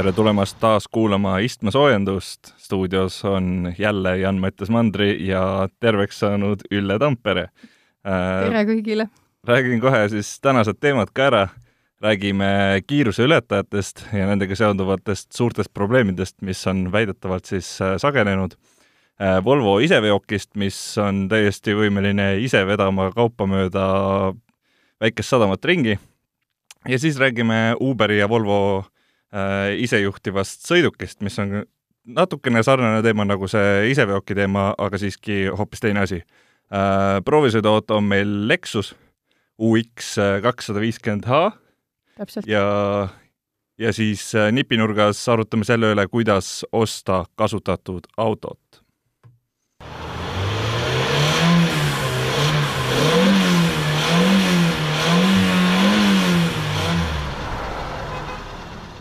[0.00, 2.54] tere tulemast taas kuulama istmesoojendust.
[2.56, 7.48] stuudios on jälle Jan-Mattias Mandri ja terveks saanud Ülle Tampere.
[8.04, 9.08] tere kõigile!
[9.44, 11.48] räägin kohe siis tänased teemad ka ära.
[12.00, 18.54] räägime kiiruseületajatest ja nendega seonduvatest suurtest probleemidest, mis on väidetavalt siis sagenenud.
[19.44, 23.84] Volvo iseveokist, mis on täiesti võimeline ise vedama kaupa mööda
[25.00, 25.98] väikest sadamat ringi.
[26.88, 28.90] ja siis räägime Uberi ja Volvo äh,
[29.78, 31.60] isejuhtivast sõidukist, mis on
[32.10, 37.20] natukene sarnane teema nagu see iseveoki teema, aga siiski hoopis teine asi äh,.
[37.24, 38.94] proovisõiduauto on meil Lexus
[39.60, 41.52] UX kakssada viiskümmend H.
[42.48, 42.64] ja,
[43.78, 48.82] ja siis äh, nipinurgas arutame selle üle, kuidas osta kasutatud autot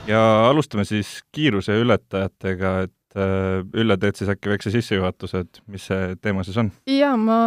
[0.09, 6.13] ja alustame siis kiiruseületajatega, et äh, Ülle, teed siis äkki väikse sissejuhatuse, et mis see
[6.21, 6.71] teema siis on?
[6.89, 7.39] jaa, ma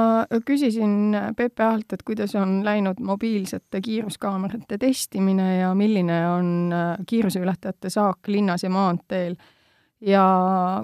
[0.47, 8.31] küsisin PPA-lt, et kuidas on läinud mobiilsete kiiruskaamerate testimine ja milline on äh, kiiruseületajate saak
[8.33, 9.37] linnas ja maanteel.
[10.01, 10.25] ja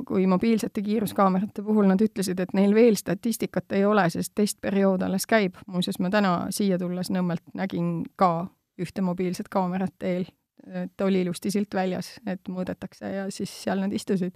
[0.06, 5.27] kui mobiilsete kiiruskaamerate puhul nad ütlesid, et neil veel statistikat ei ole, sest testperiood alles
[5.27, 8.47] käib, muuseas ma täna siia tulles Nõmmelt nägin ka
[8.79, 10.29] ühte mobiilset kaamerat teel
[10.83, 14.35] et oli ilusti silt väljas, et mõõdetakse ja siis seal nad istusid.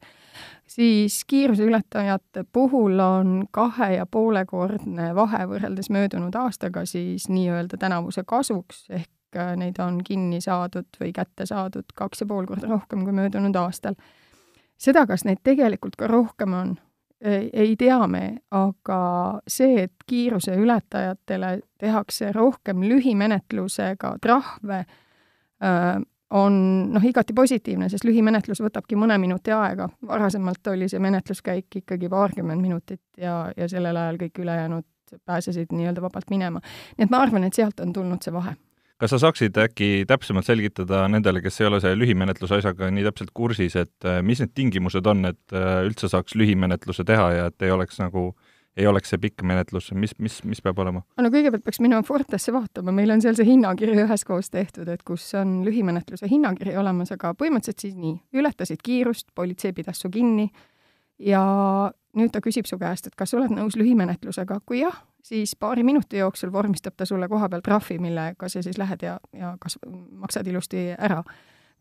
[0.66, 8.86] siis kiiruseületajate puhul on kahe ja poolekordne vahe võrreldes möödunud aastaga siis nii-öelda tänavuse kasuks,
[8.90, 13.12] ehk äh, neid on kinni saadud või kätte saadud kaks ja pool korda rohkem kui
[13.12, 13.94] möödunud aastal.
[14.78, 16.76] seda, kas neid tegelikult ka rohkem on,
[17.52, 19.00] ei tea me, aga
[19.48, 24.84] see, et kiiruseületajatele tehakse rohkem lühimenetlusega trahve,
[25.62, 26.00] äh,
[26.32, 26.54] on
[26.92, 29.88] noh, igati positiivne, sest lühimenetlus võtabki mõne minuti aega.
[30.06, 34.88] varasemalt oli see menetluskäik ikkagi paarkümmend minutit ja, ja sellel ajal kõik ülejäänud
[35.28, 36.60] pääsesid nii-öelda vabalt minema.
[36.98, 38.54] nii et ma arvan, et sealt on tulnud see vahe.
[38.96, 43.34] kas sa saaksid äkki täpsemalt selgitada nendele, kes ei ole selle lühimenetluse asjaga nii täpselt
[43.34, 47.68] kursis, et äh, mis need tingimused on, et äh, üldse saaks lühimenetluse teha ja et
[47.68, 51.02] ei oleks nagu äh, ei oleks see pikk menetlus, mis, mis, mis peab olema?
[51.20, 55.26] no kõigepealt peaks minema Fortesse vaatama, meil on seal see hinnakiri üheskoos tehtud, et kus
[55.38, 60.48] on lühimenetluse hinnakiri olemas, aga põhimõtteliselt siis nii, ületasid kiirust, politsei pidas su kinni
[61.22, 61.44] ja
[62.16, 66.20] nüüd ta küsib su käest, et kas oled nõus lühimenetlusega, kui jah, siis paari minuti
[66.20, 70.48] jooksul vormistab ta sulle koha peal trahvi, millega sa siis lähed ja, ja kas maksad
[70.48, 71.22] ilusti ära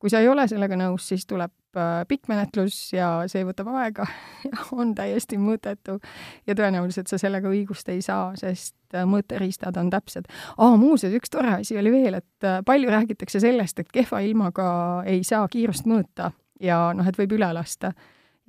[0.01, 4.07] kui sa ei ole sellega nõus, siis tuleb äh, pikk menetlus ja see võtab aega
[4.50, 6.00] ja on täiesti mõttetu.
[6.50, 10.29] ja tõenäoliselt sa sellega õigust ei saa, sest äh, mõõteriistad on täpsed.
[10.57, 14.72] aa, muuseas, üks tore asi oli veel, et äh, palju räägitakse sellest, et kehva ilmaga
[15.06, 17.94] ei saa kiirust mõõta ja noh, et võib üle lasta.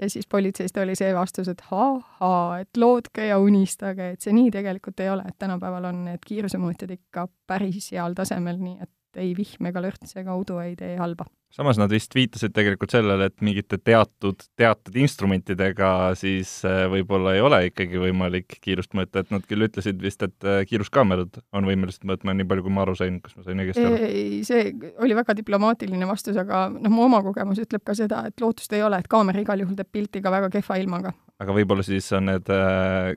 [0.01, 4.51] ja siis politseist oli see vastus, et ahaa, et lootke ja unistage, et see nii
[4.51, 9.33] tegelikult ei ole, et tänapäeval on need kiirusemõõtjad ikka päris heal tasemel, nii et ei
[9.37, 13.43] vihm ega lörts ega udu ei tee halba samas nad vist viitasid tegelikult sellele, et
[13.45, 19.45] mingite teatud, teatud instrumentidega siis äh, võib-olla ei ole ikkagi võimalik kiirust mõõta, et nad
[19.49, 23.21] küll ütlesid vist, et äh, kiiruskaamerad on võimelised mõõtma, nii palju kui ma aru sain,
[23.25, 24.01] kas ma sain õigesti aru?
[24.09, 24.73] ei, see
[25.05, 28.85] oli väga diplomaatiline vastus, aga noh, mu oma kogemus ütleb ka seda, et lootust ei
[28.87, 31.13] ole, et kaamera igal juhul teeb pilti ka väga kehva ilmaga.
[31.43, 33.13] aga võib-olla siis on need äh,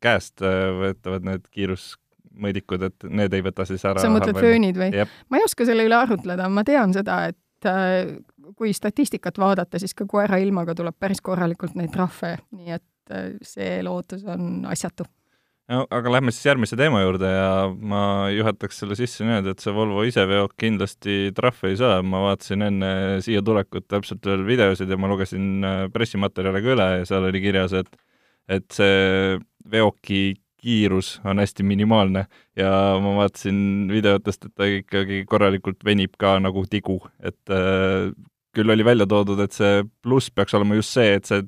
[0.00, 1.92] käest äh, võetavad need kiirus
[2.42, 4.02] mõõdikud, et need ei võta siis ära.
[4.02, 5.04] sa mõtled föönid või?
[5.30, 8.16] ma ei oska selle üle arutleda, ma tean seda, et äh,
[8.56, 13.30] kui statistikat vaadata, siis ka koera ilmaga tuleb päris korralikult neid trahve, nii et äh,
[13.44, 15.08] see lootus on asjatu
[15.72, 19.74] no aga lähme siis järgmise teema juurde ja ma juhataks selle sisse niimoodi, et see
[19.74, 22.90] Volvo iseveok kindlasti trahve ei saa, ma vaatasin enne
[23.24, 27.42] siia tulekut täpselt veel videosid ja ma lugesin äh, pressimaterjale ka üle ja seal oli
[27.42, 27.90] kirjas, et
[28.46, 29.38] et see
[29.72, 30.36] veoki
[30.66, 32.26] kiirus on hästi minimaalne.
[32.58, 32.70] Ja
[33.02, 33.58] ma vaatasin
[33.92, 38.10] videotest, et ta ikkagi korralikult venib ka nagu tigu, et äh,
[38.56, 41.44] küll oli välja toodud, et see pluss peaks olema just see, et see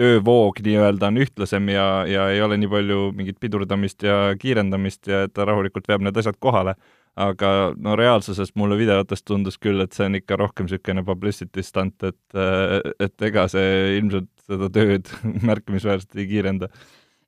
[0.00, 5.26] töövoog nii-öelda on ühtlasem ja, ja ei ole nii palju mingit pidurdamist ja kiirendamist ja
[5.26, 6.76] et ta rahulikult veab need asjad kohale.
[7.20, 12.04] aga no reaalsuses mulle videotest tundus küll, et see on ikka rohkem niisugune publicity stunt,
[12.06, 15.10] et, äh, et ega see ilmselt seda tööd
[15.50, 16.70] märkimisväärselt ei kiirenda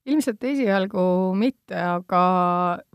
[0.06, 1.02] ilmselt esialgu
[1.38, 2.22] mitte, aga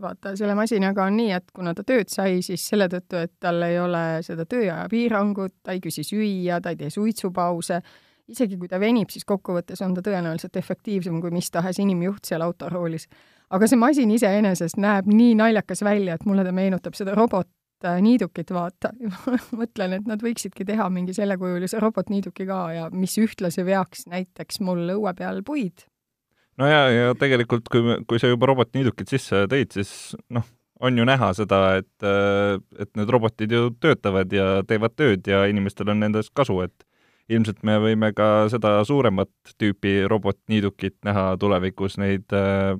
[0.02, 3.62] vaata, selle masinaga on nii, et kuna ta tööd sai, siis selle tõttu, et tal
[3.64, 7.80] ei ole seda tööaja piirangut, ta ei küsi süüa, ta ei tee suitsupause,
[8.28, 12.44] isegi kui ta venib, siis kokkuvõttes on ta tõenäoliselt efektiivsem kui mis tahes inimjuht seal
[12.44, 13.08] autoroolis.
[13.50, 17.48] aga see masin iseenesest näeb nii naljakas välja, et mulle ta meenutab seda robot,
[17.84, 18.92] äh, niidukit, vaata
[19.60, 24.84] mõtlen, et nad võiksidki teha mingi sellekujulise robotniiduki ka ja mis ühtlasi veaks näiteks mul
[24.98, 25.88] õue peal puid.
[26.58, 29.92] No ja, ja tegelikult, kui, kui sa juba robotniidukid sisse tõid, siis
[30.34, 30.46] noh,
[30.80, 35.44] on ju näha seda, et, äh, et need robotid ju töötavad ja teevad tööd ja
[35.50, 36.86] inimestel on nendest kasu, et
[37.28, 42.78] ilmselt me võime ka seda suuremat tüüpi robotniidukit näha tulevikus, neid äh,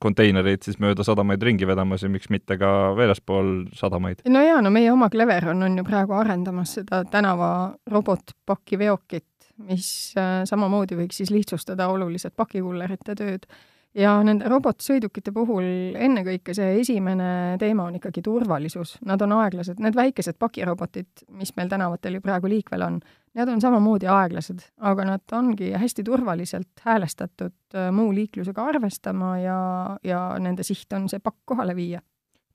[0.00, 4.24] konteinereid siis mööda sadamaid ringi vedamas ja miks mitte ka väljaspool sadamaid.
[4.28, 7.50] no jaa, no meie oma Cleveron on ju praegu arendamas seda tänava
[7.90, 9.28] robotpakiveokit,
[9.62, 13.46] mis äh, samamoodi võiks siis lihtsustada oluliselt pakikullerite tööd
[13.94, 18.96] ja nende robotsõidukite puhul ennekõike see esimene teema on ikkagi turvalisus.
[19.06, 22.98] Nad on aeglased, need väikesed pakirobotid, mis meil tänavatel ju praegu liikvel on,
[23.38, 29.60] need on samamoodi aeglased, aga nad ongi hästi turvaliselt häälestatud äh, muu liiklusega arvestama ja,
[30.04, 32.02] ja nende siht on see pakk kohale viia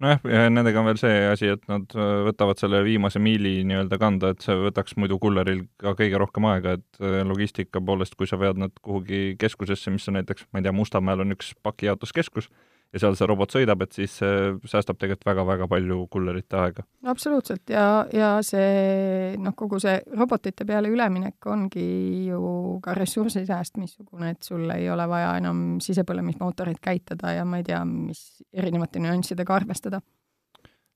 [0.04, 4.34] nojah, nendega on veel see asi, et nad äh, võtavad selle viimase miili nii-öelda kanda,
[4.34, 8.40] et see võtaks muidu kulleril ka kõige rohkem aega, et äh, logistika poolest, kui sa
[8.42, 12.50] vead nad kuhugi keskusesse, mis on näiteks, ma ei tea, Mustamäel on üks pakijaotuskeskus,
[12.94, 16.86] ja seal see robot sõidab, et siis see säästab tegelikult väga-väga palju kullerite aega.
[17.12, 21.86] absoluutselt ja, ja see noh, kogu see robotite peale üleminek ongi
[22.30, 27.62] ju ka ressursi sääst missugune, et sul ei ole vaja enam sisepõlemismootorit käitada ja ma
[27.62, 30.01] ei tea, mis erinevate nüanssidega arvestada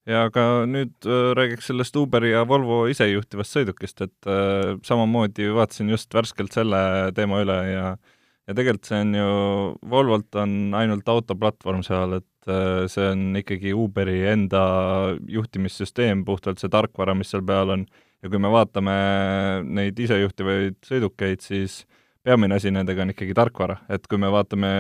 [0.09, 5.93] ja aga nüüd äh, räägiks sellest Uberi ja Volvo isejuhtivast sõidukist, et äh, samamoodi vaatasin
[5.93, 9.27] just värskelt selle teema üle ja äh, ja tegelikult see on ju,
[9.89, 14.63] Volvolt on ainult autoplatvorm seal, et äh, see on ikkagi Uberi enda
[15.31, 17.87] juhtimissüsteem, puhtalt see tarkvara, mis seal peal on,
[18.23, 18.95] ja kui me vaatame
[19.67, 21.83] neid isejuhtivaid sõidukeid, siis
[22.23, 24.71] peamine asi nendega on ikkagi tarkvara, et kui me vaatame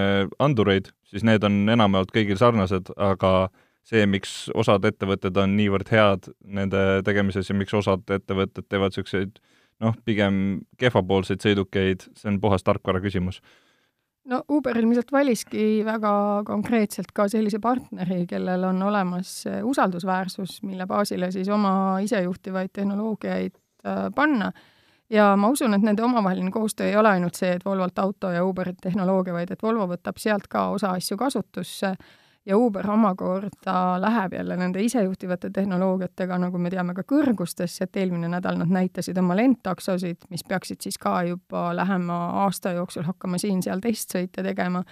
[0.43, 3.49] andureid, siis need on enamjaolt kõigil sarnased, aga
[3.87, 9.41] see, miks osad ettevõtted on niivõrd head nende tegemises ja miks osad ettevõtted teevad niisuguseid
[9.83, 13.41] noh, pigem kehvapoolseid sõidukeid, see on puhas tarkvara küsimus.
[14.29, 16.13] no Uber ilmselt valiski väga
[16.47, 24.07] konkreetselt ka sellise partneri, kellel on olemas usaldusväärsus, mille baasile siis oma isejuhtivaid tehnoloogiaid äh,
[24.15, 24.51] panna
[25.13, 28.45] ja ma usun, et nende omavaheline koostöö ei ole ainult see, et Volvolt auto ja
[28.45, 31.93] Uberit tehnoloogia, vaid et Volvo võtab sealt ka osa asju kasutusse
[32.45, 38.27] ja Uber omakorda läheb jälle nende isejuhtivate tehnoloogiatega, nagu me teame, ka kõrgustesse, et eelmine
[38.31, 43.83] nädal nad näitasid oma lendtaksosid, mis peaksid siis ka juba lähema aasta jooksul hakkama siin-seal
[43.83, 44.83] testsõite tegema.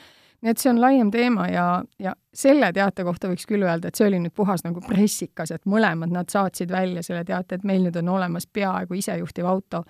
[0.42, 1.66] nii et see on laiem teema ja,
[2.00, 5.66] ja selle teate kohta võiks küll öelda, et see oli nüüd puhas nagu pressikas, et
[5.66, 9.84] mõlemad nad saatsid välja selle teate, et meil nüüd on olemas peaaegu isejuhtiv auto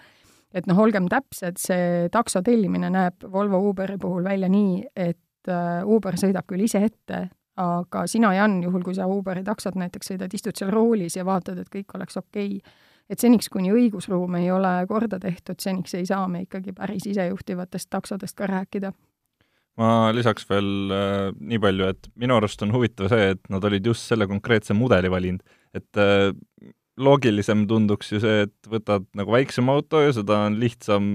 [0.54, 5.86] et noh, olgem täpsed, see takso tellimine näeb Volvo Uberi puhul välja nii, et äh,
[5.88, 10.34] Uber sõidab küll ise ette aga sina, Jan, juhul kui sa Uberi taksot näiteks sõidad,
[10.34, 14.48] istud seal roolis ja vaatad, et kõik oleks okei okay., et seniks, kuni õigusruum ei
[14.54, 18.94] ole korda tehtud, seniks ei saa me ikkagi päris isejuhtivatest taksodest ka rääkida.
[19.80, 23.86] ma lisaks veel äh, nii palju, et minu arust on huvitav see, et nad olid
[23.86, 25.44] just selle konkreetse mudeli valinud,
[25.76, 26.32] et äh,
[27.02, 31.12] loogilisem tunduks ju see, et võtad nagu väiksema auto ja seda on lihtsam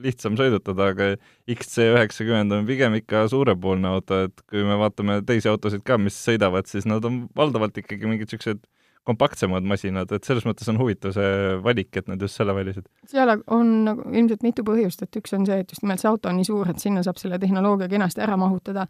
[0.00, 1.08] lihtsam sõidutada, aga
[1.50, 6.16] XC üheksakümmend on pigem ikka suurepoolne auto, et kui me vaatame teisi autosid ka, mis
[6.16, 8.62] sõidavad, siis nad on valdavalt ikkagi mingid niisugused
[9.06, 12.86] kompaktsemad masinad, et selles mõttes on huvitav see valik, et nad just selle valisid.
[13.10, 16.30] seal on nagu ilmselt mitu põhjust, et üks on see, et just nimelt see auto
[16.30, 18.86] on nii suur, et sinna saab selle tehnoloogia kenasti ära mahutada,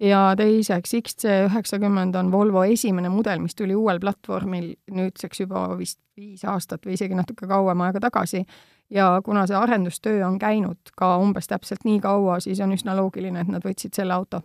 [0.00, 6.00] ja teiseks XC üheksakümmend on Volvo esimene mudel, mis tuli uuel platvormil nüüdseks juba vist
[6.16, 8.46] viis aastat või isegi natuke kauem aega tagasi
[8.90, 13.40] ja kuna see arendustöö on käinud ka umbes täpselt nii kaua, siis on üsna loogiline,
[13.40, 14.42] et nad võtsid selle auto.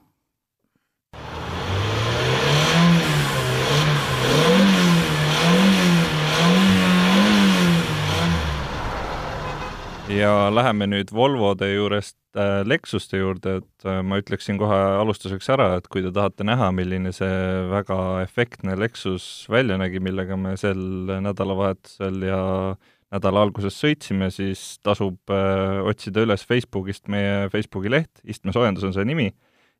[10.05, 15.71] ja läheme nüüd Volvode juurest äh, Lexuste juurde, et äh, ma ütleksin kohe alustuseks ära,
[15.79, 17.39] et kui te tahate näha, milline see
[17.71, 24.77] väga efektne Lexus välja nägi, millega me sel nädalavahetusel ja äh, nädala alguses sõitsime, siis
[24.85, 29.29] tasub äh, otsida üles Facebookist meie Facebooki leht, istmesoojendus on see nimi,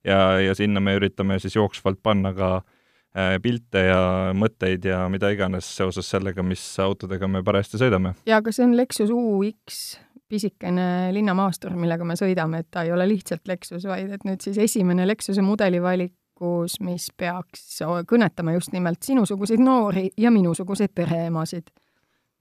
[0.05, 4.01] ja, ja sinna me üritame siis jooksvalt panna ka äh, pilte ja
[4.37, 8.15] mõtteid ja mida iganes seoses sellega, mis autodega me parajasti sõidame.
[8.29, 9.85] ja aga see on Lexus UX
[10.31, 14.57] pisikene linnamaastur, millega me sõidame, et ta ei ole lihtsalt Lexus, vaid et nüüd siis
[14.57, 21.69] esimene Lexuse mudelivalikus, mis peaks kõnetama just nimelt sinusuguseid noori ja minusuguseid pereemasid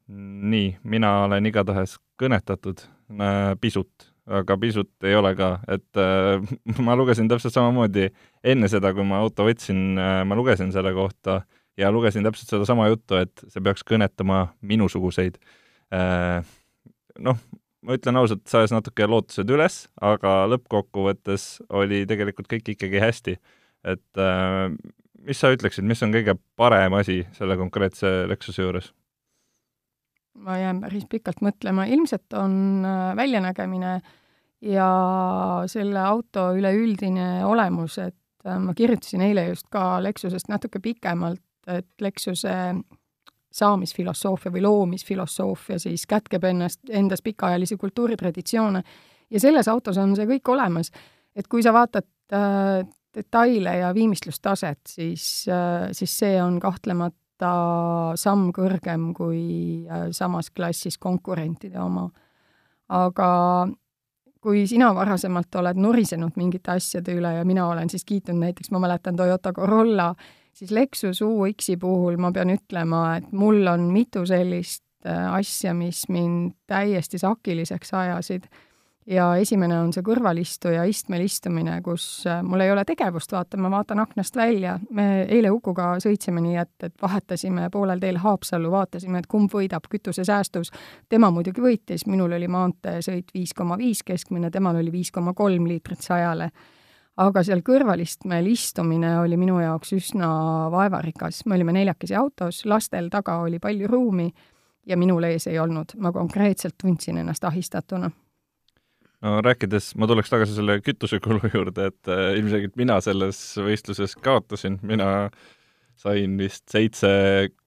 [0.09, 6.45] nii, mina olen igatahes kõnetatud äh, pisut, aga pisut ei ole ka, et äh,
[6.87, 8.11] ma lugesin täpselt samamoodi
[8.45, 11.43] enne seda, kui ma auto võtsin äh,, ma lugesin selle kohta
[11.81, 15.41] ja lugesin täpselt sedasama juttu, et see peaks kõnetama minusuguseid.
[15.95, 16.45] Äh,
[17.25, 17.41] noh,
[17.85, 23.39] ma ütlen ausalt, sajas natuke lootused üles, aga lõppkokkuvõttes oli tegelikult kõik ikkagi hästi.
[23.85, 24.71] et äh,
[25.25, 28.93] mis sa ütleksid, mis on kõige parem asi selle konkreetse Lexuse juures?
[30.35, 32.83] Ma jään päris pikalt mõtlema, ilmselt on
[33.17, 33.95] väljanägemine
[34.65, 34.89] ja
[35.71, 42.55] selle auto üleüldine olemus, et ma kirjutasin eile just ka Lexusest natuke pikemalt, et Lexuse
[43.55, 48.83] saamisfilosoofia või loomisfilosoofia siis kätkeb ennast, endas pikaajalisi kultuuritraditsioone
[49.31, 50.91] ja selles autos on see kõik olemas.
[51.37, 52.83] et kui sa vaatad äh,
[53.15, 60.99] detaile ja viimistlustaset, siis äh,, siis see on kahtlemata samm kõrgem kui äh, samas klassis
[60.99, 62.11] konkurentide oma.
[62.89, 63.29] aga
[64.45, 68.79] kui sina varasemalt oled nurisenud mingite asjade üle ja mina olen siis kiitnud näiteks, ma
[68.79, 70.15] mäletan Toyota Corolla,
[70.53, 76.05] siis Lexus UX-i puhul ma pean ütlema, et mul on mitu sellist äh, asja, mis
[76.09, 78.47] mind täiesti sakiliseks ajasid
[79.07, 83.71] ja esimene on see kõrvalistuja istmel istumine, kus äh, mul ei ole tegevust, vaata, ma
[83.73, 84.79] vaatan aknast välja.
[84.91, 89.89] me eile Ukuga sõitsime nii, et, et vahetasime poolel teel Haapsallu, vaatasime, et kumb võidab
[89.91, 90.73] kütusesäästus.
[91.09, 95.69] tema muidugi võitis, minul oli maanteesõit viis koma viis keskmine, temal oli viis koma kolm
[95.69, 96.51] liitrit sajale.
[97.17, 103.39] aga seal kõrvalistmel istumine oli minu jaoks üsna vaevarikas, me olime neljakesi autos, lastel taga
[103.45, 104.33] oli palju ruumi
[104.87, 108.11] ja minul ees ei olnud, ma konkreetselt tundsin ennast ahistatuna
[109.25, 114.79] no rääkides, ma tuleks tagasi selle kütusekulu juurde, et äh, ilmselgelt mina selles võistluses kaotasin,
[114.87, 115.29] mina
[116.01, 117.09] sain vist seitse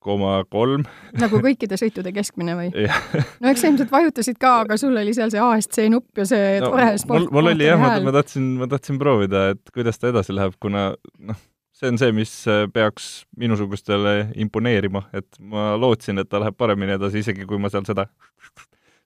[0.04, 0.84] koma kolm.
[1.18, 2.72] nagu kõikide sõitude keskmine või?
[2.76, 6.58] no eks sa ilmselt vajutasid ka, aga sul oli seal see ASC nupp ja see
[6.62, 7.32] no, tore sport.
[7.34, 10.90] mul, oli jah, ma tahtsin, ma tahtsin proovida, et kuidas ta edasi läheb, kuna
[11.32, 11.40] noh,
[11.78, 16.98] see on see, mis äh, peaks minusugustele imponeerima, et ma lootsin, et ta läheb paremini
[16.98, 18.10] edasi, isegi kui ma seal seda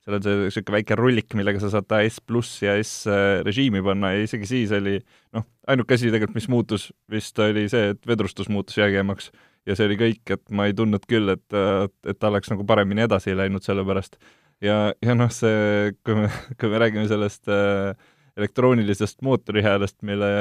[0.01, 3.41] seal on see niisugune väike rullik, millega sa saad ta S pluss ja S äh,
[3.46, 4.98] režiimi panna ja isegi siis oli
[5.36, 9.29] noh, ainuke asi tegelikult, mis muutus vist oli see, et vedrustus muutus jäägemaks
[9.70, 13.05] ja see oli kõik, et ma ei tundnud küll, et, et ta oleks nagu paremini
[13.05, 14.17] edasi läinud selle pärast.
[14.63, 17.93] ja, ja noh, see, kui me, kui me räägime sellest äh,
[18.39, 20.31] elektroonilisest mootorihäälest, mille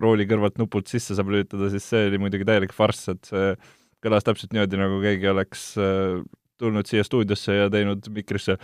[0.00, 3.54] rooli kõrvalt nupult sisse saab lülitada, siis see oli muidugi täielik farss, et see
[4.00, 6.20] kõlas täpselt niimoodi, nagu keegi oleks äh,
[6.60, 8.58] tulnud siia stuudiosse ja teinud mikrisse.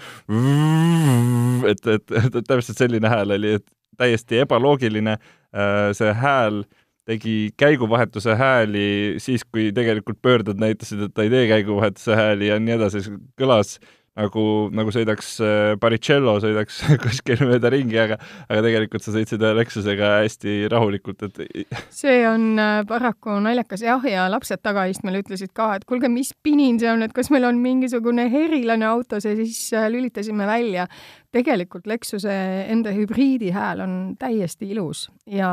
[1.67, 5.17] Et, et, et, täpselt selline hääl oli, et täiesti ebaloogiline,
[5.57, 6.65] äh, see hääl
[7.07, 8.89] tegi käiguvahetuse hääli
[9.23, 13.05] siis, kui tegelikult pöörded näitasid, et ta ei tee käiguvahetuse hääli ja nii edasi,
[13.41, 13.77] kõlas
[14.17, 14.45] nagu,
[14.75, 18.19] nagu sõidaks äh, Baricello, sõidaks kuskil mööda ringi, aga
[18.49, 21.69] aga tegelikult sa sõitsid ühe Lexusega hästi rahulikult, et
[22.01, 26.81] see on äh, paraku naljakas jah, ja lapsed tagaistmel ütlesid ka, et kuulge, mis pinin
[26.83, 30.89] see on, et kas meil on mingisugune erilane autos ja siis äh, lülitasime välja.
[31.37, 32.33] tegelikult Lexuse
[32.73, 35.51] enda hübriidi hääl on täiesti ilus ja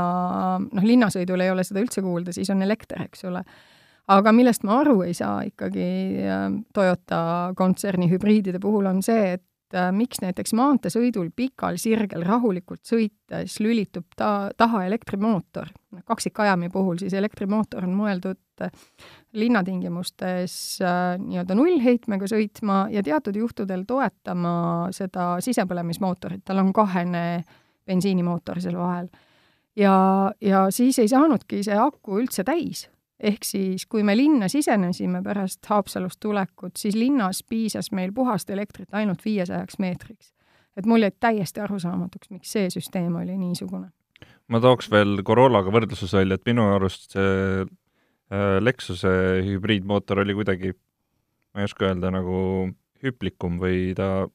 [0.64, 3.44] noh, linnasõidul ei ole seda üldse kuulda, siis on elekter, eks ole
[4.12, 5.88] aga millest ma aru ei saa ikkagi
[6.28, 6.46] äh,
[6.76, 13.60] Toyota kontserni hübriidide puhul, on see, et äh, miks näiteks maanteesõidul pikal sirgel rahulikult sõites
[13.64, 15.72] lülitub ta taha elektrimootor.
[16.06, 18.72] kaksikajami puhul siis elektrimootor on mõeldud äh,
[19.40, 20.56] linnatingimustes
[21.24, 27.44] nii-öelda nullheitmega sõitma ja teatud juhtudel toetama seda sisepõlemismootorit, tal on kahene
[27.88, 29.08] bensiinimootor seal vahel.
[29.80, 29.96] ja,
[30.42, 32.90] ja siis ei saanudki see aku üldse täis
[33.24, 38.94] ehk siis, kui me linna sisenesime pärast Haapsalust tulekut, siis linnas piisas meil puhast elektrit
[38.94, 40.34] ainult viiesajaks meetriks.
[40.78, 43.92] et mul jäi täiesti arusaamatuks, miks see süsteem oli niisugune.
[44.48, 49.14] ma tooks veel Corollaga võrdluses välja, et minu arust see äh, Lexuse
[49.46, 50.74] hübriidmootor oli kuidagi,
[51.54, 52.70] ma ei oska öelda, nagu
[53.04, 54.28] hüplikum või ta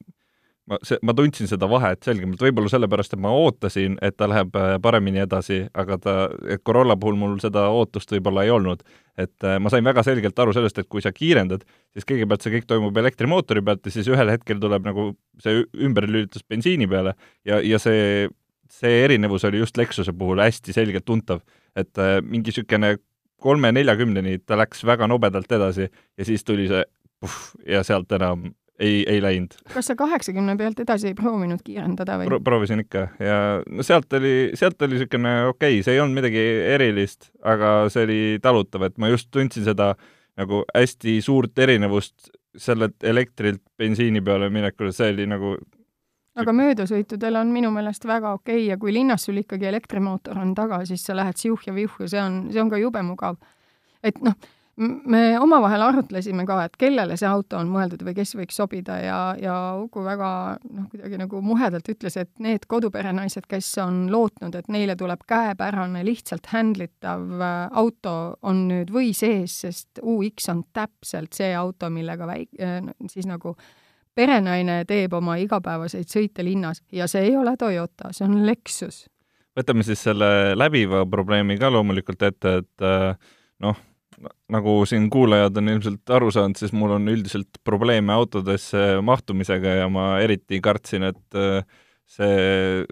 [0.68, 4.56] ma, see, ma tundsin seda vahet selgemalt, võib-olla sellepärast, et ma ootasin, et ta läheb
[4.58, 6.16] äh, paremini edasi, aga ta,
[6.50, 8.84] et Corolla puhul mul seda ootust võib-olla ei olnud.
[9.18, 11.64] et äh, ma sain väga selgelt aru sellest, et kui sa kiirendad,
[11.96, 15.10] siis kõigepealt see kõik toimub elektrimootori pealt ja siis ühel hetkel tuleb nagu
[15.42, 17.16] see ümberlülitus bensiini peale
[17.48, 18.28] ja, ja see,
[18.70, 21.42] see erinevus oli just Lexuse puhul hästi selgelt tuntav.
[21.76, 22.96] et äh, mingi niisugune
[23.42, 26.84] kolme-neljakümneni ta läks väga nobedalt edasi ja siis tuli see
[27.20, 29.56] puh, ja sealt enam ei, ei läinud.
[29.75, 32.40] kas sa kaheksakümne pealt edasi ei proovinud kiirendada või Pro?
[32.50, 36.44] proovisin ikka ja no sealt oli, sealt oli niisugune okei okay,, see ei olnud midagi
[36.75, 39.94] erilist, aga see oli talutav, et ma just tundsin seda
[40.38, 45.56] nagu hästi suurt erinevust sellelt elektrilt bensiini peale minekul, see oli nagu
[46.38, 50.54] aga möödasõitudel on minu meelest väga okei okay ja kui linnas sul ikkagi elektrimootor on
[50.54, 53.40] taga, siis sa lähed siuh ja viuh ja see on, see on ka jube mugav.
[54.02, 54.38] et noh,
[54.78, 59.18] me omavahel arutlesime ka, et kellele see auto on mõeldud või kes võiks sobida ja,
[59.40, 60.30] ja Uku väga
[60.62, 66.04] noh, kuidagi nagu muhedalt ütles, et need koduperenaised, kes on lootnud, et neile tuleb käepärane,
[66.06, 68.14] lihtsalt handlitav äh, auto,
[68.47, 72.80] on nüüd või sees, sest UX on täpselt see auto, millega väik-, äh,
[73.11, 73.56] siis nagu
[74.18, 79.06] perenaine teeb oma igapäevaseid sõite linnas ja see ei ole Toyota, see on Lexus.
[79.58, 83.14] võtame siis selle läbiva probleemi ka loomulikult ette, et äh,
[83.64, 83.78] noh,
[84.52, 89.90] nagu siin kuulajad on ilmselt aru saanud, siis mul on üldiselt probleeme autodesse mahtumisega ja
[89.92, 91.62] ma eriti kartsin, et äh,
[92.08, 92.87] see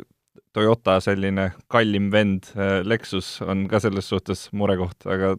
[0.57, 5.35] Toyota selline kallim vend äh, Lexus on ka selles suhtes murekoht, aga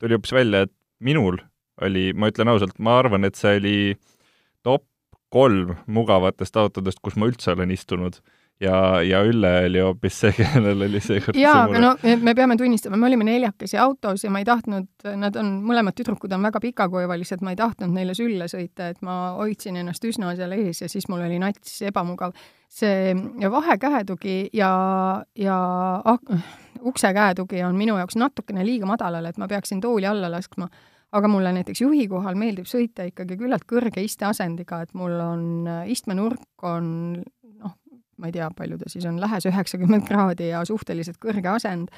[0.00, 1.40] tuli hoopis välja, et minul
[1.80, 3.76] oli, ma ütlen ausalt, ma arvan, et see oli
[4.66, 4.84] top
[5.32, 8.18] kolm mugavatest autodest, kus ma üldse olen istunud
[8.60, 12.98] ja, ja Ülle oli hoopis see, kellel oli seekord jaa, aga no me peame tunnistama,
[13.00, 14.88] me olime neljakesi autos ja ma ei tahtnud,
[15.20, 19.36] nad on, mõlemad tüdrukud on väga pikakuivalised, ma ei tahtnud neile sülle sõita, et ma
[19.38, 22.36] hoidsin ennast üsna seal ees ja siis mul oli nats ebamugav.
[22.70, 23.14] see
[23.50, 24.70] vahe käetugi ja,
[25.34, 25.58] ja
[26.04, 26.36] ak-,
[26.86, 30.68] ukse käetugi on minu jaoks natukene liiga madalal, et ma peaksin tooli alla laskma
[31.10, 35.44] aga mulle näiteks juhi kohal meeldib sõita ikkagi küllalt kõrge isteasendiga, et mul on
[35.90, 37.22] istmenurk on
[38.20, 41.90] ma ei tea, palju ta siis on, lähes üheksakümmend kraadi ja suhteliselt kõrge asend,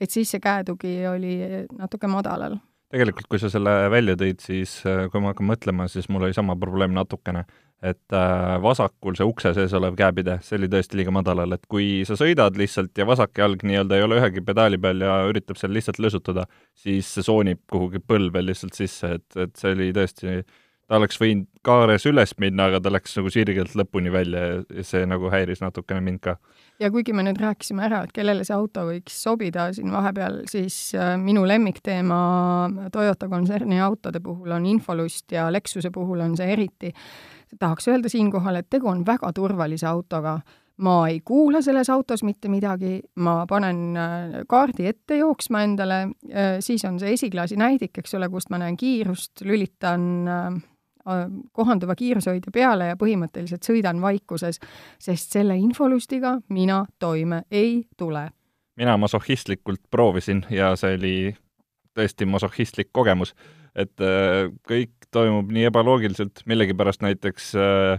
[0.00, 1.36] et siis see käetugi oli
[1.78, 2.58] natuke madalal.
[2.88, 6.36] tegelikult, kui sa selle välja tõid, siis äh, kui ma hakkan mõtlema, siis mul oli
[6.36, 7.44] sama probleem natukene,
[7.84, 12.06] et äh, vasakul see ukse sees olev käepide, see oli tõesti liiga madalal, et kui
[12.08, 15.76] sa sõidad lihtsalt ja vasak jalg nii-öelda ei ole ühegi pedaali peal ja üritab seal
[15.76, 20.40] lihtsalt lõsutada, siis see soonib kuhugi põlve lihtsalt sisse, et, et see oli tõesti
[20.88, 25.04] ta oleks võinud kaares üles minna, aga ta läks nagu sirgelt lõpuni välja ja see
[25.08, 26.36] nagu häiris natukene mind ka.
[26.80, 30.94] ja kuigi me nüüd rääkisime ära, et kellele see auto võiks sobida siin vahepeal, siis
[30.96, 32.20] äh, minu lemmikteema
[32.92, 36.94] Toyota kontserni autode puhul on infolust ja Lexuse puhul on see eriti.
[37.58, 40.38] tahaks öelda siinkohal, et tegu on väga turvalise autoga
[40.78, 46.00] ma ei kuula selles autos mitte midagi, ma panen äh, kaardi ette jooksma endale,
[46.32, 50.06] äh, siis on see esiklaasi näidik, eks ole, kust ma näen kiirust, lülitan
[51.52, 54.60] kohanduva kiirushoidja peale ja põhimõtteliselt sõidan vaikuses,
[54.98, 58.28] sest selle infolustiga mina toime ei tule.
[58.76, 61.14] mina masohhistlikult proovisin ja see oli
[61.98, 63.34] tõesti masohhistlik kogemus,
[63.74, 67.98] et äh, kõik toimub nii ebaloogiliselt, millegipärast näiteks äh,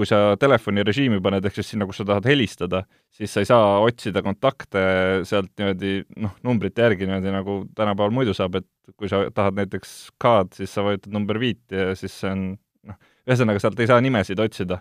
[0.00, 3.48] kui sa telefoni režiimi paned, ehk siis sinna, kus sa tahad helistada, siis sa ei
[3.48, 4.82] saa otsida kontakte
[5.28, 9.94] sealt niimoodi noh, numbrite järgi niimoodi, nagu tänapäeval muidu saab, et kui sa tahad näiteks
[10.22, 12.44] K-d, siis sa vajutad number viit ja siis see on
[12.88, 12.98] noh,
[13.28, 14.80] ühesõnaga sealt ei saa nimesid otsida.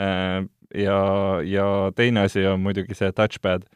[0.00, 0.42] Äh,
[0.76, 1.00] ja,
[1.46, 1.66] ja
[1.96, 3.66] teine asi on muidugi see touchpad,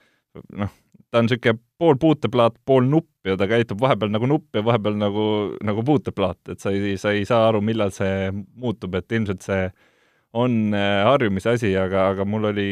[0.58, 0.72] noh,
[1.10, 4.98] ta on niisugune pool puuteplaat, pool nupp ja ta käitub vahepeal nagu nupp ja vahepeal
[5.00, 5.24] nagu,
[5.66, 9.64] nagu puuteplaat, et sa ei, sa ei saa aru, millal see muutub, et ilmselt see
[9.66, 9.88] äh,
[10.32, 12.68] on äh, harjumise asi, aga, aga mul oli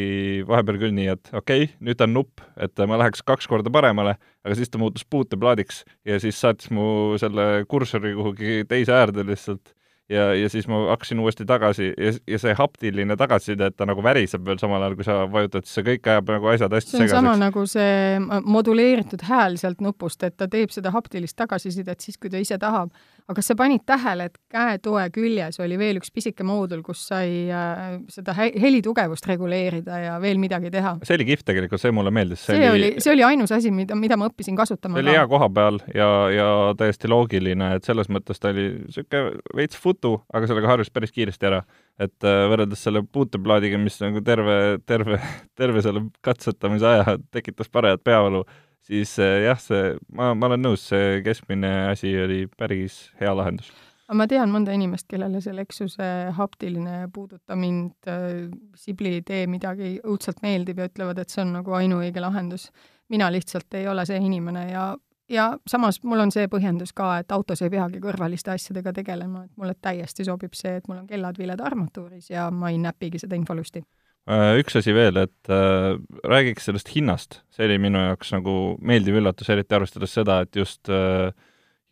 [0.47, 4.14] vahepeal küll nii, et okei okay,, nüüd on nupp, et ma läheks kaks korda paremale,
[4.47, 9.75] aga siis ta muutus puuteplaadiks ja siis saatis mu selle kursori kuhugi teise äärde lihtsalt
[10.09, 14.03] ja, ja siis ma hakkasin uuesti tagasi ja, ja see haptiline tagasiside, et ta nagu
[14.05, 17.11] väriseb veel samal ajal, kui sa vajutad, siis see kõik ajab nagu asjad hästi segaseks.
[17.11, 22.05] see on sama nagu see moduleeritud hääl sealt nupust, et ta teeb seda haptilist tagasisidet
[22.05, 22.94] siis, kui ta ise tahab.
[23.29, 27.29] Aga kas sa panid tähele, et käetoe küljes oli veel üks pisike moodul, kus sai
[27.53, 30.97] äh, seda heli tugevust reguleerida ja veel midagi teha?
[31.05, 32.47] see oli kihvt tegelikult, see mulle meeldis.
[32.49, 34.97] see, oli, see oli ainus asi, mida, mida ma õppisin kasutama.
[34.97, 36.49] see oli hea koha peal ja, ja
[36.81, 41.12] täiesti loogiline, et selles mõttes ta oli niisugune veits foot jutu, aga sellega harjus päris
[41.12, 41.62] kiiresti ära.
[41.99, 45.19] et äh, võrreldes selle puuteplaadiga, mis nagu terve, terve,
[45.59, 48.45] terve selle katsetamise aja tekitas parajat peavalu,
[48.88, 53.70] siis äh, jah, see, ma, ma olen nõus, see keskmine asi oli päris hea lahendus
[54.16, 58.46] ma tean mõnda inimest, kellele see Lexuse haptiline puuduta mind äh,,
[58.77, 62.70] Sibli tee midagi õudselt meeldib ja ütlevad, et see on nagu ainuõige lahendus.
[63.09, 64.94] mina lihtsalt ei ole see inimene ja
[65.29, 69.57] ja samas mul on see põhjendus ka, et autos ei peagi kõrvaliste asjadega tegelema, et
[69.57, 73.37] mulle täiesti sobib see, et mul on kellad viled armatuuris ja ma ei näpigi seda
[73.37, 73.85] infolusti.
[74.29, 75.95] Äh, üks asi veel, et äh,
[76.29, 80.91] räägiks sellest hinnast, see oli minu jaoks nagu meeldiv üllatus, eriti arvestades seda, et just
[80.93, 81.31] äh,,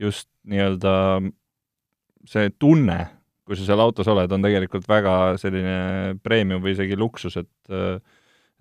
[0.02, 0.92] just nii-öelda
[2.28, 2.98] see tunne,
[3.48, 8.02] kui sa seal autos oled, on tegelikult väga selline premium või isegi luksus, et äh,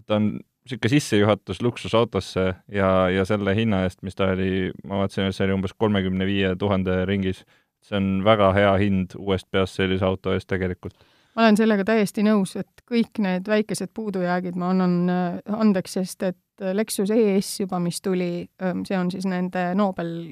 [0.07, 5.27] ta on niisugune sissejuhatus luksusautosse ja, ja selle hinna eest, mis ta oli, ma vaatasin,
[5.27, 7.43] et see oli umbes kolmekümne viie tuhande ringis,
[7.83, 10.95] see on väga hea hind uuest peast sellise auto eest tegelikult.
[11.35, 16.23] Ma olen sellega täiesti nõus, et kõik need väikesed puudujäägid ma annan äh, andeks, sest
[16.23, 16.41] et
[16.73, 18.47] Lexus ES juba, mis tuli,
[18.87, 20.31] see on siis nende Nobel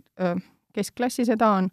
[0.74, 1.68] keskklassi sedaan,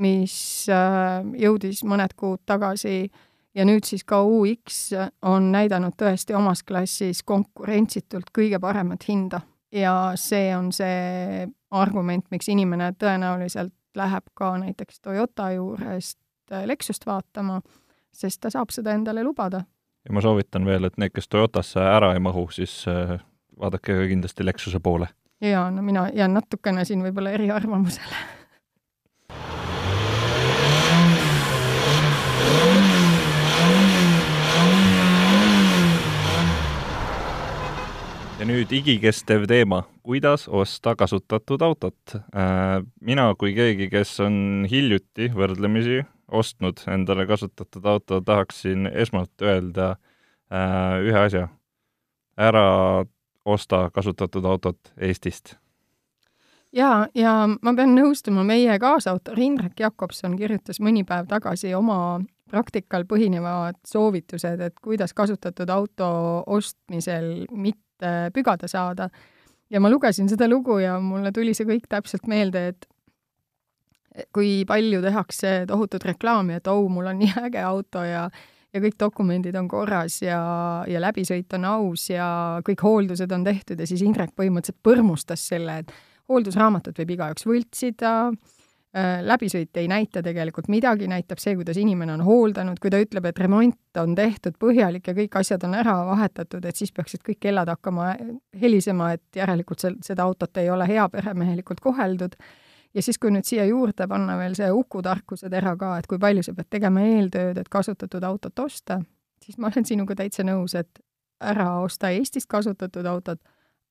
[0.00, 0.36] mis
[0.72, 3.10] äh, jõudis mõned kuud tagasi
[3.54, 4.88] ja nüüd siis ka UX
[5.22, 9.40] on näidanud tõesti omas klassis konkurentsitult kõige paremat hinda.
[9.74, 16.18] ja see on see argument, miks inimene tõenäoliselt läheb ka näiteks Toyota juurest
[16.64, 17.60] Lexust vaatama,
[18.14, 19.64] sest ta saab seda endale lubada.
[20.04, 23.18] ja ma soovitan veel, et need, kes Toyotasse ära ei mahu, siis äh,
[23.60, 25.08] vaadake kindlasti Lexuse poole.
[25.40, 28.42] jaa, no mina jään natukene siin võib-olla eriarvamusele
[38.44, 42.16] ja nüüd igikestev teema, kuidas osta kasutatud autot.
[42.36, 49.90] Äh, mina kui keegi, kes on hiljuti võrdlemisi ostnud endale kasutatud auto, tahaksin esmalt öelda
[50.52, 51.48] äh, ühe asja.
[52.36, 53.04] ära
[53.44, 55.54] osta kasutatud autot Eestist.
[56.72, 63.04] jaa, ja ma pean nõustuma, meie kaasautor Indrek Jakobson kirjutas mõni päev tagasi oma praktikal
[63.08, 66.08] põhinevad soovitused, et kuidas kasutatud auto
[66.46, 69.08] ostmisel mitte pügada saada.
[69.70, 72.86] ja ma lugesin seda lugu ja mulle tuli see kõik täpselt meelde, et
[74.34, 78.28] kui palju tehakse tohutut reklaami, et oh, mul on nii äge auto ja
[78.74, 80.40] ja kõik dokumendid on korras ja,
[80.90, 82.26] ja läbisõit on aus ja
[82.66, 83.78] kõik hooldused on tehtud.
[83.78, 85.94] Ja siis Indrek põhimõtteliselt põrmustas selle, et
[86.30, 88.14] hooldusraamatut võib igaüks võltsida,
[88.96, 93.30] äh, läbisõit ei näita tegelikult midagi, näitab see, kuidas inimene on hooldanud, kui ta ütleb,
[93.30, 97.44] et remont on tehtud põhjalik ja kõik asjad on ära vahetatud, et siis peaksid kõik
[97.46, 98.10] kellad hakkama
[98.58, 102.34] helisema, et järelikult sel-, seda autot ei ole heaperemehelikult koheldud
[102.94, 106.20] ja siis, kui nüüd siia juurde panna veel see Uku tarkuse tera ka, et kui
[106.22, 109.00] palju sa pead tegema eeltööd, et kasutatud autot osta,
[109.42, 111.02] siis ma olen sinuga täitsa nõus, et
[111.44, 113.40] ära osta Eestist kasutatud autot,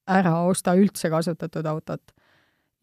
[0.09, 2.13] ära osta üldse kasutatud autot.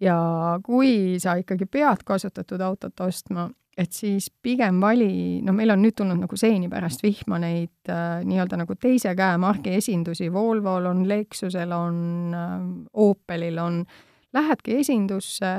[0.00, 0.16] ja
[0.64, 5.96] kui sa ikkagi pead kasutatud autot ostma, et siis pigem vali, no meil on nüüd
[5.96, 11.04] tulnud nagu seeni pärast vihma neid äh, nii-öelda nagu teise käe margi esindusi, Volvol on,
[11.08, 12.00] Lexusel on
[12.34, 12.56] äh,,
[12.92, 13.84] Opelil on,
[14.32, 15.52] lähedki esindusse,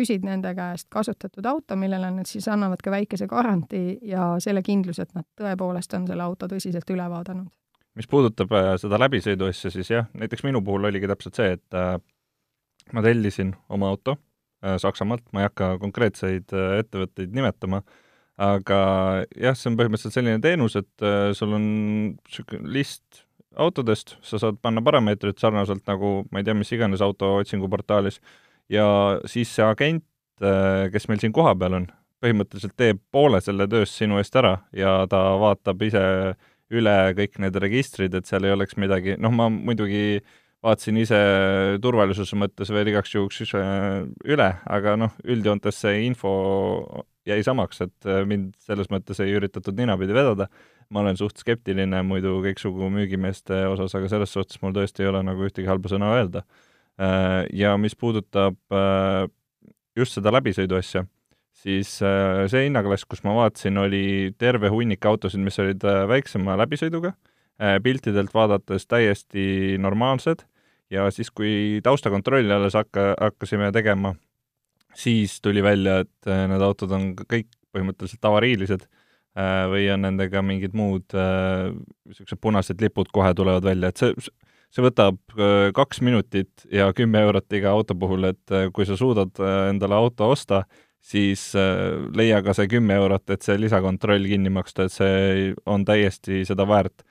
[0.00, 5.06] küsid nende käest kasutatud auto, millele nad siis annavad ka väikese garantii ja selle kindluse,
[5.06, 7.50] et nad tõepoolest on selle auto tõsiselt üle vaadanud.
[7.98, 11.76] mis puudutab äh, seda läbisõidu asja, siis jah, näiteks minu puhul oligi täpselt see, et
[11.76, 11.96] äh,
[12.94, 14.16] ma tellisin oma auto
[14.64, 17.82] äh, Saksamaalt, ma ei hakka konkreetseid ettevõtteid nimetama,
[18.40, 18.78] aga
[19.36, 21.66] jah, see on põhimõtteliselt selline teenus, et sul on
[22.14, 23.26] niisugune list
[23.58, 28.20] autodest, sa saad panna parameetrid sarnaselt nagu ma ei tea, mis iganes auto otsinguportaalis,
[28.70, 28.86] ja
[29.28, 30.06] siis see agent,
[30.42, 31.88] äh, kes meil siin kohapeal on,
[32.20, 36.04] põhimõtteliselt teeb poole selle tööst sinu eest ära ja ta vaatab ise
[36.70, 40.20] üle kõik need registrid, et seal ei oleks midagi, noh, ma muidugi
[40.62, 41.20] vaatasin ise
[41.82, 46.34] turvalisuse mõttes veel igaks juhuks äh, üle, aga noh, üldjoontes see info
[47.28, 50.50] jäi samaks, et äh, mind selles mõttes ei üritatud ninapidi vedada.
[50.90, 55.20] ma olen suht skeptiline muidu kõiksugu müügimeeste osas, aga selles suhtes mul tõesti ei ole
[55.22, 56.42] nagu ühtegi halba sõna öelda
[57.52, 59.24] ja mis puudutab äh,
[59.96, 61.04] just seda läbisõidu asja,
[61.56, 64.04] siis äh, see hinnaklass, kus ma vaatasin, oli
[64.38, 67.14] terve hunnik autosid, mis olid väiksema läbisõiduga,
[67.84, 70.46] piltidelt vaadates täiesti normaalsed.
[70.90, 74.14] Ja siis, kui taustakontrolli alles hakka, hakkasime tegema,
[74.96, 78.86] siis tuli välja, et need autod on kõik põhimõtteliselt avariilised
[79.70, 84.16] või on nendega mingid muud niisugused punased lipud kohe tulevad välja, et see,
[84.70, 88.98] see võtab äh, kaks minutit ja kümme eurot iga auto puhul, et äh, kui sa
[88.98, 90.64] suudad äh, endale auto osta,
[91.00, 91.54] siis
[92.12, 96.66] leia ka see kümme eurot, et see lisakontroll kinni maksta, et see on täiesti seda
[96.68, 97.06] väärt.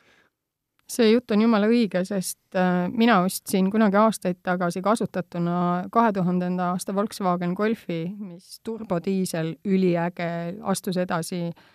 [0.89, 2.58] See jutt on jumala õige, sest
[2.93, 5.56] mina ostsin kunagi aastaid tagasi kasutatuna
[5.93, 10.30] kahe tuhandenda aasta Volkswagen Golfi, mis turbodiisel, üliäge,
[10.69, 11.67] astus edasi äh,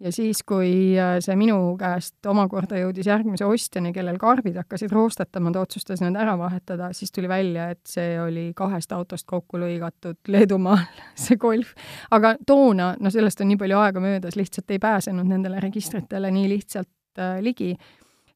[0.00, 5.52] ja siis, kui äh, see minu käest omakorda jõudis järgmise ostjani, kellel karbid hakkasid roostetama,
[5.54, 10.20] ta otsustas need ära vahetada, siis tuli välja, et see oli kahest autost kokku lõigatud
[10.30, 10.84] Leedumaal,
[11.24, 11.74] see Golf.
[12.14, 16.48] aga toona, no sellest on nii palju aega möödas, lihtsalt ei pääsenud nendele registritele nii
[16.54, 17.74] lihtsalt äh, ligi.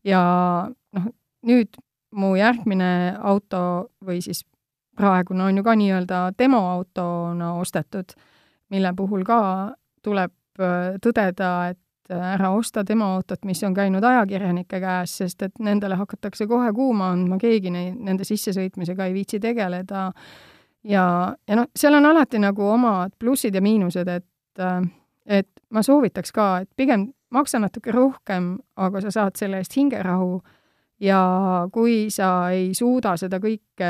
[0.05, 0.23] ja
[0.69, 1.11] noh,
[1.47, 1.79] nüüd
[2.13, 4.43] mu järgmine auto või siis
[4.99, 8.13] praegune on ju ka nii-öelda demoautona ostetud,
[8.71, 9.41] mille puhul ka
[10.03, 10.33] tuleb
[11.03, 15.99] tõdeda, et äh, ära osta tema autot, mis on käinud ajakirjanike käes, sest et nendele
[16.01, 20.11] hakatakse kohe kuuma andma, keegi neid, nende sissesõitmisega ei viitsi tegeleda.
[20.85, 21.07] ja,
[21.49, 24.81] ja noh, seal on alati nagu omad plussid ja miinused, et, äh,
[25.27, 30.43] et ma soovitaks ka, et pigem maksa natuke rohkem, aga sa saad selle eest hingerahu
[31.03, 31.21] ja
[31.73, 33.89] kui sa ei suuda seda kõike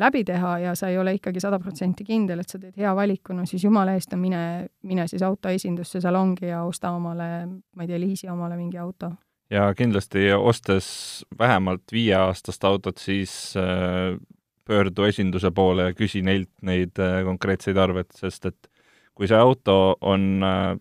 [0.00, 3.36] läbi teha ja sa ei ole ikkagi sada protsenti kindel, et sa teed hea valiku,
[3.36, 4.42] no siis jumala eest, no mine,
[4.88, 9.14] mine siis autoesindusse salongi ja osta omale, ma ei tea, liisi omale mingi auto.
[9.50, 14.16] ja kindlasti ostes vähemalt viieaastast autot, siis äh,
[14.64, 18.68] pöördu esinduse poole ja küsi neilt neid äh, konkreetseid arveid, sest et
[19.14, 20.76] kui see auto on äh,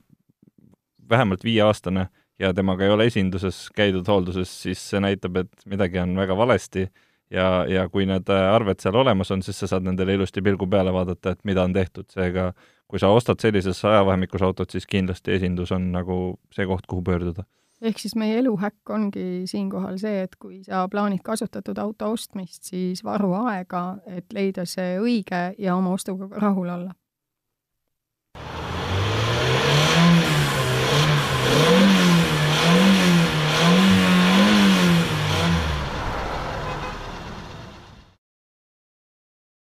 [1.09, 2.07] vähemalt viieaastane
[2.41, 6.89] ja temaga ei ole esinduses käidud hoolduses, siis see näitab, et midagi on väga valesti.
[7.31, 10.91] Ja, ja kui need arved seal olemas on, siis sa saad nendele ilusti pilgu peale
[10.91, 12.49] vaadata, et mida on tehtud, seega
[12.91, 16.17] kui sa ostad sellises ajavahemikus autot, siis kindlasti esindus on nagu
[16.51, 17.45] see koht, kuhu pöörduda.
[17.81, 22.99] Ehk siis meie eluhäkk ongi siinkohal see, et kui sa plaanid kasutatud auto ostmist, siis
[23.03, 26.91] varu aega, et leida see õige ja oma ostuga rahul olla